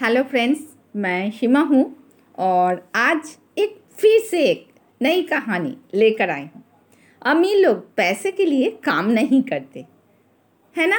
Hello 0.00 0.22
friends 0.22 0.58
मैं 0.96 1.30
शिमा 1.30 1.60
हूँ 1.60 1.84
और 2.38 2.90
आज 2.94 3.36
एक 3.58 3.78
फिर 3.90 4.20
से 4.20 4.42
एक 4.44 4.66
नई 5.02 5.22
कहानी 5.22 5.76
लेकर 5.94 6.30
आई 6.30 6.42
हूँ। 6.42 6.62
अमीर 7.22 7.56
लोग 7.56 7.78
पैसे 7.96 8.32
के 8.32 8.44
लिए 8.44 8.70
काम 8.84 9.08
नहीं 9.10 9.42
करते, 9.42 9.84
है 10.76 10.86
ना? 10.86 10.96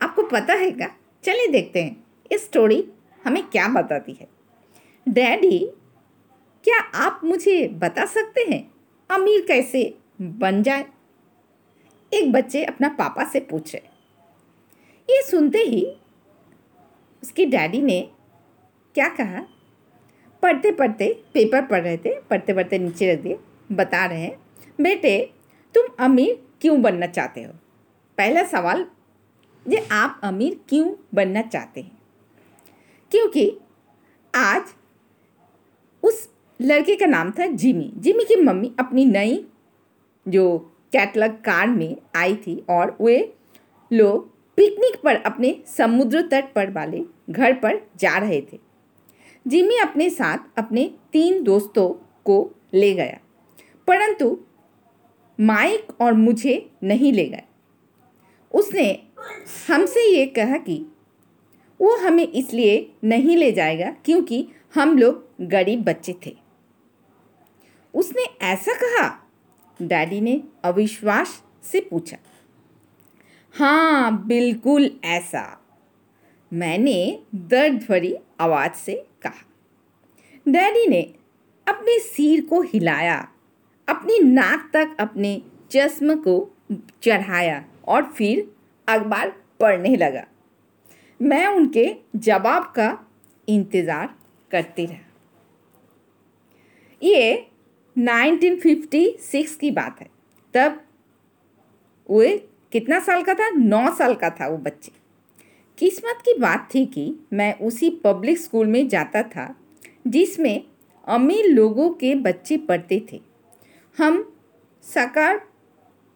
आपको 0.00 0.22
पता 0.22 0.54
है 0.54 0.70
क्या? 0.70 0.88
चलिए 1.24 1.46
देखते 1.46 1.82
हैं 1.82 1.96
ये 2.32 2.38
स्टोरी 2.38 2.82
हमें 3.24 3.42
क्या 3.46 3.68
बताती 3.68 4.16
है। 4.20 4.28
डैडी 5.06 5.58
क्या 6.64 6.78
आप 7.04 7.20
मुझे 7.24 7.68
बता 7.68 8.04
सकते 8.06 8.44
हैं 8.50 8.62
अमीर 9.10 9.44
कैसे 9.48 9.94
बन 10.20 10.62
जाए? 10.62 10.84
एक 12.12 12.32
बच्चे 12.32 12.64
अपना 12.64 12.88
पापा 12.88 13.24
से 13.24 13.40
पूछे 13.40 13.82
ये 15.08 15.22
सुनते 15.22 15.58
ही 15.58 15.86
उसकी 17.22 17.46
डैडी 17.46 17.82
ने 17.82 17.98
क्या 18.96 19.08
कहा? 19.08 19.44
पढ़ते 20.42 20.72
पढ़ते 20.72 21.24
पेपर 21.34 21.62
पढ़ 21.62 21.80
रहे 21.80 21.96
थे, 21.96 22.20
पढ़ते 22.20 22.54
पढ़ते 22.54 22.78
नीचे 22.78 23.12
रख 23.12 23.20
दिए, 23.20 23.38
बता 23.72 24.06
रहे 24.06 24.20
हैं, 24.20 24.38
बेटे, 24.80 25.32
तुम 25.74 26.04
अमीर 26.04 26.46
क्यों 26.60 26.82
बनना 26.82 27.06
चाहते 27.06 27.42
हो? 27.42 27.52
पहला 28.18 28.44
सवाल, 28.44 28.86
ये 29.68 29.88
आप 29.92 30.20
अमीर 30.22 30.60
क्यों 30.68 30.94
बनना 31.14 31.42
चाहते 31.42 31.80
हैं? 31.80 31.98
क्योंकि 33.10 33.58
आज 34.34 34.62
उस 36.02 36.30
लड़के 36.62 36.96
का 36.96 37.06
नाम 37.06 37.30
था 37.30 37.46
जिमी। 37.46 37.92
जिमी 37.96 38.24
की 38.24 38.36
मम्मी 38.36 38.74
अपनी 38.78 39.04
नई, 39.04 39.46
जो 40.28 40.58
कैटलग 40.92 41.30
कार 41.30 41.66
में 41.66 41.96
आई 42.16 42.36
थी 42.36 42.64
और 42.70 42.96
वे 43.00 43.34
लोग 43.92 44.30
पिकनिक 44.56 45.00
पर 45.02 45.16
अपने 45.16 45.62
समुद्र 45.66 46.22
तट 46.22 46.44
पर 46.54 46.70
वाले 46.70 47.04
घर 47.30 47.52
पर 47.52 47.86
जा 47.96 48.18
रहे 48.18 48.40
थे। 48.40 48.65
जिमी 49.46 49.76
अपने 49.76 50.10
साथ 50.10 50.38
अपने 50.58 50.94
तीन 51.12 51.42
दोस्तों 51.42 52.06
को 52.24 52.50
ले 52.74 52.94
गया। 52.94 53.18
परंतु 53.86 54.40
माइक 55.40 56.00
और 56.00 56.12
मुझे 56.12 56.70
नहीं 56.82 57.12
ले 57.12 57.24
गए। 57.24 57.42
उसने 58.54 59.02
हमसे 59.70 60.16
ये 60.16 60.26
कहा 60.26 60.56
कि 60.56 60.86
वो 61.80 61.96
हमें 61.96 62.28
इसलिए 62.28 62.92
नहीं 63.04 63.36
ले 63.36 63.52
जाएगा 63.52 63.90
क्योंकि 63.90 64.48
हम 64.74 64.98
लोग 64.98 65.28
गरीब 65.40 65.84
बच्चे 65.84 66.14
थे। 66.26 66.36
उसने 67.94 68.46
ऐसा 68.46 68.72
कहा। 68.72 69.30
डैडी 69.82 70.20
ने 70.20 70.42
अविश्वास 70.64 71.42
से 71.62 71.80
पूछा। 71.80 72.16
हाँ 73.54 74.26
बिल्कुल 74.26 74.90
ऐसा। 75.04 75.65
मैंने 76.56 77.18
दर्द 77.34 77.74
भरी 77.88 78.14
आवाज़ 78.40 78.72
से 78.72 78.94
कहा। 79.22 79.44
डैडी 80.46 80.86
ने 80.86 81.00
अपने 81.66 81.98
सिर 81.98 82.44
को 82.46 82.60
हिलाया, 82.62 83.16
अपनी 83.88 84.18
नाक 84.18 84.70
तक 84.72 84.96
अपने 85.00 85.40
चश्म 85.70 86.16
को 86.16 86.36
चढ़ाया 87.02 87.64
और 87.88 88.04
फिर 88.08 88.46
अखबार 88.88 89.32
पढ़ने 89.60 89.96
लगा। 89.96 90.24
मैं 91.20 91.46
उनके 91.46 91.94
जवाब 92.16 92.72
का 92.76 92.88
इंतज़ार 93.48 94.14
करती 94.50 94.86
रहा। 94.86 95.04
ये 97.02 97.46
1956 97.96 99.56
की 99.56 99.70
बात 99.70 100.00
है। 100.00 100.08
तब 100.54 100.80
वो 102.10 102.24
कितना 102.72 103.00
साल 103.00 103.22
का 103.22 103.34
था? 103.34 103.50
नौ 103.50 103.94
साल 103.96 104.14
का 104.14 104.30
था 104.30 104.48
वो 104.48 104.56
बच्चे। 104.58 104.92
किस्मत 105.78 106.18
की 106.20 106.38
बात 106.38 106.68
थी 106.74 106.86
कि 106.86 107.14
मैं 107.32 107.58
उसी 107.58 107.90
पब्लिक 107.90 108.38
स्कूल 108.38 108.66
में 108.66 108.88
जाता 108.88 109.22
था, 109.22 109.56
जिसमें 110.06 110.62
अमीर 111.06 111.46
लोगों 111.46 111.90
के 111.90 112.14
बच्चे 112.14 112.56
पढ़ते 112.56 113.06
थे। 113.12 113.20
हम 113.98 114.36
सकार 114.82 115.38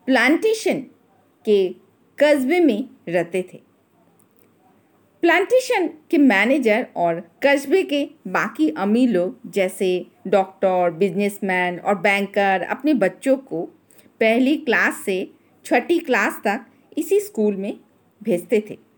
प्लांटेशन 0.06 0.80
के 1.44 1.68
कस्बे 2.18 2.60
में 2.60 2.88
रहते 3.08 3.42
थे। 3.42 3.60
प्लांटेशन 5.20 5.86
के 6.10 6.18
मैनेजर 6.18 6.86
और 6.96 7.20
कस्बे 7.20 7.82
के 7.82 8.10
बाकी 8.28 8.70
अमीर 8.70 9.08
लोग, 9.08 9.50
जैसे 9.50 10.06
डॉक्टर 10.26 10.90
बिजनेसमैन 10.90 11.78
और 11.78 11.94
बैंकर 11.94 12.62
अपने 12.62 12.94
बच्चों 12.94 13.36
को 13.36 13.62
पहली 14.20 14.56
क्लास 14.56 15.02
से 15.04 15.30
छठी 15.64 15.98
क्लास 15.98 16.40
तक 16.44 16.60
इसी 16.98 17.20
स्कूल 17.20 17.56
में 17.56 17.80
भेजते 18.22 18.64
थे। 18.70 18.89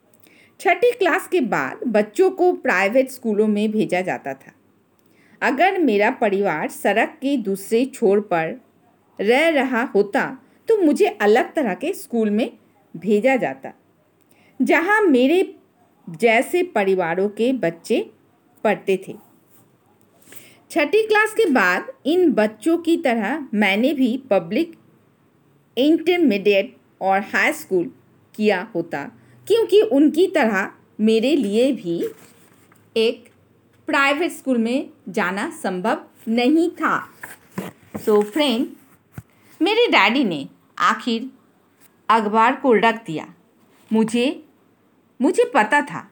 छठी 0.62 0.90
क्लास 0.90 1.26
के 1.28 1.40
बाद 1.42 1.78
बच्चों 1.86 2.30
को 2.30 2.52
प्राइवेट 2.54 3.08
स्कूलों 3.10 3.46
में 3.46 3.70
भेजा 3.70 4.00
जाता 4.00 4.32
था। 4.34 4.52
अगर 5.42 5.78
मेरा 5.78 6.10
परिवार 6.10 6.68
सड़क 6.70 7.16
के 7.22 7.36
दूसरे 7.36 7.84
छोर 7.86 8.20
पर 8.32 8.54
रह 9.18 9.48
रहा 9.50 9.82
होता 9.84 10.22
तो 10.68 10.76
मुझे 10.76 11.06
अलग 11.20 11.52
तरह 11.54 11.74
के 11.74 11.92
स्कूल 11.92 12.30
में 12.30 12.50
भेजा 12.94 13.34
जाता, 13.36 13.72
जहाँ 14.60 15.00
मेरे 15.02 15.42
जैसे 16.08 16.62
परिवारों 16.74 17.28
के 17.30 17.52
बच्चे 17.54 18.00
पढ़ते 18.64 18.96
थे। 19.08 19.14
छठी 20.70 21.02
क्लास 21.06 21.34
के 21.34 21.46
बाद 21.50 21.90
इन 22.06 22.32
बच्चों 22.32 22.76
की 22.78 22.96
तरह 22.98 23.46
मैंने 23.54 23.92
भी 23.94 24.16
पब्लिक 24.30 24.76
इंटरमीडिएट 25.76 26.76
और 27.00 27.20
हाई 27.34 27.52
स्कूल 27.54 27.90
किया 28.34 28.66
होता 28.74 29.04
क्योंकि 29.46 29.80
उनकी 29.82 30.26
तरह 30.26 30.70
मेरे 31.00 31.36
लिए 31.36 31.72
भी 31.72 32.04
एक 32.96 33.28
प्राइवेट 33.86 34.30
स्कूल 34.30 34.58
में 34.58 34.90
जाना 35.08 35.50
संभव 35.50 36.04
नहीं 36.28 36.70
था। 36.70 37.08
सो 37.96 38.16
so, 38.16 38.24
फ्रेंड 38.24 38.66
मेरे 39.62 39.86
डैडी 39.86 40.24
ने 40.24 40.48
आखिर 40.78 41.30
अखबार 42.08 42.56
को 42.56 42.72
रख 42.72 43.04
दिया। 43.06 43.26
मुझे 43.92 44.44
मुझे 45.20 45.44
पता 45.54 45.80
था 45.80 46.10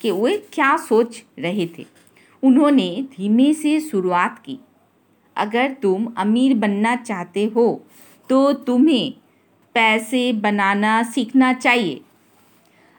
कि 0.00 0.10
वे 0.10 0.36
क्या 0.52 0.76
सोच 0.76 1.22
रहे 1.38 1.66
थे। 1.78 1.86
उन्होंने 2.42 3.06
धीमे 3.16 3.52
से 3.54 3.80
शुरुआत 3.80 4.42
की। 4.44 4.58
अगर 5.36 5.72
तुम 5.82 6.12
अमीर 6.16 6.54
बनना 6.54 6.96
चाहते 6.96 7.44
हो 7.44 7.66
तो 8.30 8.52
तुम्हें 8.52 9.14
पैसे 9.74 10.32
बनाना 10.32 11.02
सीखना 11.02 11.52
चाहिए। 11.52 12.00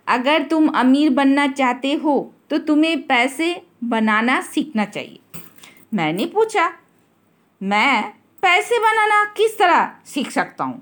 अगर 0.08 0.44
तुम 0.44 0.68
अमीर 0.70 1.10
बनना 1.10 1.48
चाहते 1.48 1.94
हो 1.94 2.34
तो 2.50 2.58
तुम्हें 2.58 3.02
पैसे 3.02 3.56
बनाना 3.84 4.40
सीखना 4.42 4.86
चाहिए। 4.86 5.20
मैंने 5.94 6.26
पूछा, 6.26 6.70
मैं 7.62 8.04
पैसे 8.44 8.80
बनाना 8.80 9.24
किस 9.38 9.58
तरह 9.60 9.90
सीख 10.06 10.32
सकता 10.32 10.64
हूँ? 10.64 10.82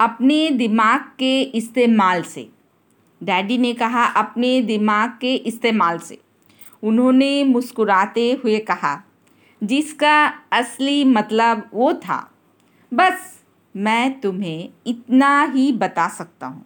अपने 0.00 0.48
दिमाग 0.50 1.00
के 1.18 1.40
इस्तेमाल 1.42 2.22
से। 2.22 2.48
डैडी 3.20 3.58
ने 3.58 3.72
कहा, 3.74 4.04
अपने 4.04 4.60
दिमाग 4.62 5.10
के 5.20 5.34
इस्तेमाल 5.34 5.98
से। 5.98 6.18
उन्होंने 6.82 7.44
मुस्कुराते 7.44 8.30
हुए 8.34 8.58
कहा, 8.60 8.96
जिसका 9.62 10.26
असली 10.52 11.04
मतलब 11.04 11.68
वो 11.74 11.92
था। 11.94 12.18
बस, 12.92 13.42
मैं 13.74 14.20
तुम्हें 14.20 14.68
इतना 14.86 15.42
ही 15.44 15.70
बता 15.72 16.08
सकता 16.08 16.46
हूँ। 16.46 16.64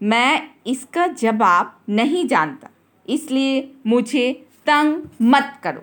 मैं 0.00 0.50
इसका 0.66 1.06
जवाब 1.06 1.78
नहीं 1.88 2.26
जानता, 2.26 2.68
इसलिए 3.08 3.70
मुझे 3.86 4.32
तंग 4.66 5.02
मत 5.22 5.52
करो। 5.62 5.82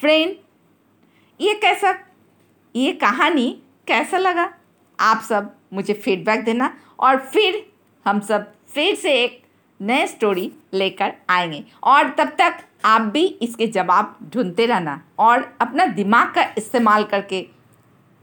फ्रेंड, 0.00 0.34
ये 1.40 1.54
कैसा, 1.54 1.94
ये 2.74 2.92
कहानी 2.92 3.50
कैसा 3.86 4.18
लगा? 4.18 4.52
आप 4.98 5.22
सब 5.22 5.52
मुझे 5.72 5.94
फीडबैक 5.94 6.44
देना 6.44 6.74
और 7.00 7.18
फिर 7.24 7.64
हम 8.06 8.20
सब 8.20 8.52
फिर 8.68 8.94
से 8.94 9.12
एक 9.14 9.40
नए 9.80 10.06
स्टोरी 10.06 10.50
लेकर 10.74 11.12
आएँगे। 11.30 11.64
और 11.84 12.08
तब 12.10 12.28
तक 12.38 12.58
आप 12.84 13.02
भी 13.02 13.24
इसके 13.42 13.66
जवाब 13.66 14.16
ढूंढते 14.34 14.66
रहना 14.66 15.00
और 15.18 15.42
अपना 15.60 15.86
दिमाग 15.86 16.32
का 16.34 16.42
इस्तेमाल 16.58 17.04
करके 17.04 17.46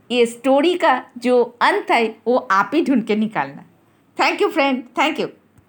ये 0.09 0.25
स्टोरी 0.25 0.73
का 0.75 1.01
जो 1.17 1.41
अंत 1.61 1.91
है, 1.91 2.15
वो 2.27 2.37
आप 2.51 2.71
ही 2.73 2.83
ढूंढ 2.85 3.03
के 3.03 3.15
निकालना। 3.15 3.63
Thank 4.19 4.41
you, 4.41 4.51
friend. 4.51 4.89
Thank 4.93 5.17
you. 5.17 5.38